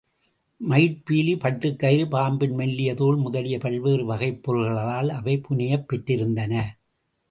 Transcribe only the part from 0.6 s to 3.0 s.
மயிற்பீலி, பட்டுக் கயிறு, பாம்பின் மெல்லிய